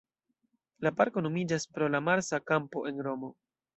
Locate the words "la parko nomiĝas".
0.87-1.67